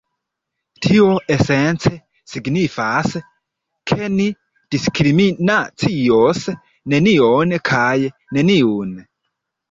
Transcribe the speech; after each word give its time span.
Tio 0.83 1.07
esence 1.33 1.89
signifas, 2.31 3.11
ke 3.91 4.07
ni 4.13 4.25
diskriminacios 4.75 6.41
nenion 6.95 7.53
kaj 7.71 7.93
neniun. 8.39 8.97